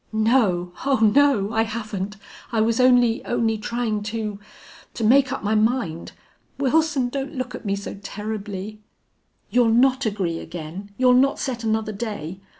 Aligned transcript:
"No, 0.11 0.73
oh 0.83 0.97
no! 1.13 1.53
I 1.53 1.61
haven't! 1.61 2.17
I 2.51 2.59
was 2.59 2.79
only 2.79 3.23
only 3.23 3.59
trying 3.59 4.01
to 4.09 4.39
to 4.95 5.03
make 5.03 5.31
up 5.31 5.43
my 5.43 5.53
mind. 5.53 6.13
Wilson, 6.57 7.07
don't 7.09 7.35
look 7.35 7.53
at 7.53 7.65
me 7.65 7.75
so 7.75 7.93
terribly!" 8.01 8.81
"You'll 9.51 9.69
not 9.69 10.07
agree 10.07 10.39
again? 10.39 10.89
You'll 10.97 11.13
not 11.13 11.37
set 11.37 11.63
another 11.63 11.91
day?" 11.93 12.39